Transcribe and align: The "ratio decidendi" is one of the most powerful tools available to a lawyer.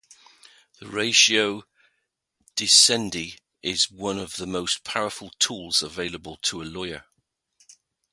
The 0.79 0.87
"ratio 0.87 1.61
decidendi" 2.55 3.37
is 3.61 3.91
one 3.91 4.17
of 4.17 4.37
the 4.37 4.47
most 4.47 4.83
powerful 4.83 5.29
tools 5.37 5.83
available 5.83 6.37
to 6.37 6.63
a 6.63 6.65
lawyer. 6.65 7.05